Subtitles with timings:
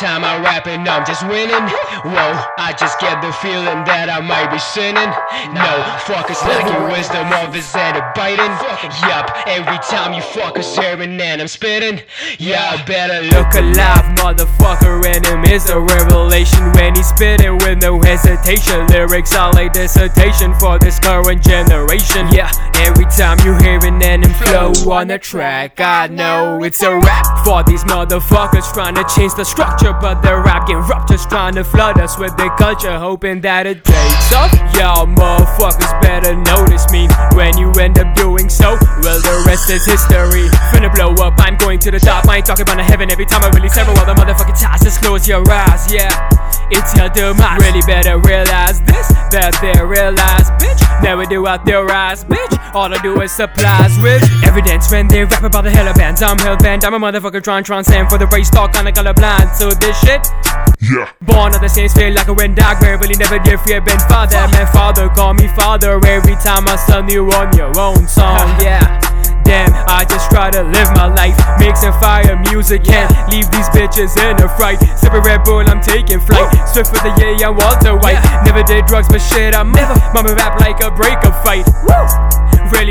[0.00, 1.64] time I rap and I'm just winning.
[2.04, 5.08] Whoa, I just get the feeling that I might be sinning.
[5.56, 5.72] No,
[6.04, 8.52] fuckers lacking wisdom of his head biting.
[9.08, 12.02] Yup, every time you fuckers hearing and I'm spitting.
[12.38, 15.00] Yeah, better look alive, motherfucker.
[15.06, 18.86] And him is a revelation when he's spitting with no hesitation.
[18.88, 22.28] Lyrics are like dissertation for this current generation.
[22.32, 22.52] Yeah,
[22.84, 23.85] every time you hear him
[24.46, 29.34] flow on the track, I know it's a rap for these motherfuckers trying to change
[29.34, 33.40] the structure, but the rap game ruptures trying to flood us with their culture, hoping
[33.42, 34.52] that it takes off.
[34.74, 38.78] Y'all motherfuckers better notice me when you end up doing so.
[39.02, 39.15] Well,
[39.56, 40.48] rest is history.
[40.70, 42.28] Finna blow up, I'm going to the top.
[42.28, 44.82] I ain't talking about the heaven every time I release several other motherfucking ties.
[44.82, 46.12] Just close your eyes, yeah.
[46.70, 47.60] It's your demise.
[47.62, 49.08] Really better realize this.
[49.32, 50.80] That they realize, bitch.
[51.02, 52.52] Never do out their eyes, bitch.
[52.74, 56.22] All I do is supplies with evidence when they rap about the hella bands.
[56.22, 56.84] I'm hellbent.
[56.84, 59.54] I'm a motherfucker trying to transcend for the race talk on the colorblind.
[59.56, 60.26] So this shit.
[60.82, 61.10] Yeah.
[61.22, 63.98] Born of the same feel like a wind dog, where really never did fear been
[64.00, 64.36] father.
[64.52, 69.15] Man, father, call me father every time I son you on your own song, yeah.
[69.46, 71.38] Damn, I just try to live my life.
[71.62, 74.82] Mixing fire music, can't leave these bitches in a fright.
[74.98, 76.50] Sipping Red Bull, I'm taking flight.
[76.66, 78.18] Swift with the yeah, I'm Walter White.
[78.44, 79.94] Never did drugs, but shit, I'm never.
[80.12, 81.62] Mama rap like a breakup fight.
[81.86, 82.45] Really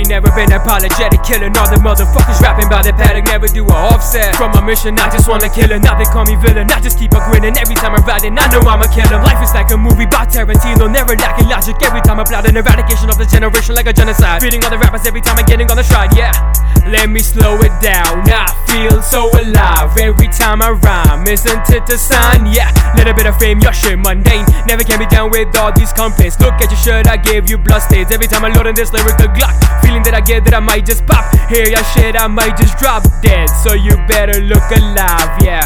[0.07, 3.25] never been apologetic, killing all the motherfuckers rapping by the paddock.
[3.25, 4.97] Never do a offset from my mission.
[4.99, 5.81] I just wanna kill 'em.
[5.81, 6.69] Now they call me villain.
[6.71, 8.37] I just keep a grinning every time I'm riding.
[8.37, 9.05] I know I'ma kill.
[9.23, 11.75] Life is like a movie by Tarantino, never lacking logic.
[11.81, 14.41] Every time I plot an eradication of the generation like a genocide.
[14.41, 16.13] Beating all the rappers every time I'm getting on the stride.
[16.15, 16.31] Yeah,
[16.87, 18.23] let me slow it down.
[18.29, 21.25] I feel so alive every time I rhyme.
[21.27, 22.45] Isn't it a sign?
[22.45, 24.45] Yeah, little bit of fame, your shit mundane.
[24.67, 26.39] Never can be down with all these complaints.
[26.39, 28.93] Look at your shirt, I gave you blood stains every time I load in this
[28.93, 29.55] lyric the Glock.
[29.81, 31.25] Feeling that I get that I might just pop.
[31.49, 33.47] Hear your shit, I might just drop dead.
[33.47, 35.64] So you better look alive, yeah.